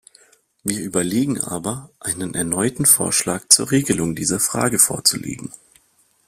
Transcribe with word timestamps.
Wir 0.63 0.81
überlegen 0.81 1.39
aber, 1.39 1.91
einen 1.99 2.33
erneuten 2.33 2.87
Vorschlag 2.87 3.45
zur 3.49 3.69
Regelung 3.69 4.15
dieser 4.15 4.39
Frage 4.39 4.79
vorzulegen. 4.79 5.51